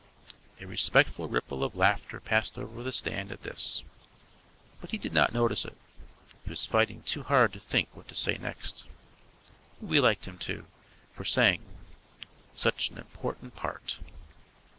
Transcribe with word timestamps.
A 0.59 0.65
respectful 0.65 1.27
ripple 1.27 1.63
of 1.63 1.75
laughter 1.75 2.19
passed 2.19 2.57
over 2.57 2.81
the 2.81 2.91
stand 2.91 3.31
at 3.31 3.43
this, 3.43 3.83
but 4.79 4.89
he 4.89 4.97
did 4.97 5.13
not 5.13 5.31
notice 5.31 5.63
it. 5.63 5.77
He 6.43 6.49
was 6.49 6.65
fighting 6.65 7.03
too 7.03 7.21
hard 7.21 7.53
to 7.53 7.59
think 7.59 7.87
what 7.93 8.07
to 8.07 8.15
say 8.15 8.39
next. 8.39 8.85
We 9.79 9.99
liked 9.99 10.25
him, 10.25 10.39
too, 10.39 10.65
for 11.13 11.23
saying 11.23 11.61
"such 12.55 12.89
an 12.89 12.97
important 12.97 13.55
part." 13.55 13.99